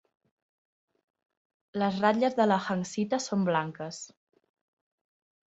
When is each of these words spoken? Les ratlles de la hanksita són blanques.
Les 1.81 1.99
ratlles 2.05 2.39
de 2.39 2.47
la 2.53 2.57
hanksita 2.71 3.21
són 3.27 3.45
blanques. 3.51 4.01